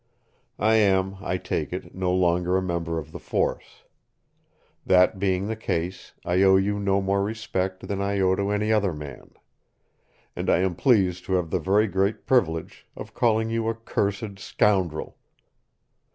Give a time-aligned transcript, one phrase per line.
[0.57, 3.83] I am, I take it, no longer a member of the force.
[4.83, 8.71] That being the case, I owe you no more respect than I owe to any
[8.73, 9.35] other man.
[10.35, 14.39] And I am pleased to have the very great privilege of calling you a cursed
[14.39, 15.19] scoundrel!"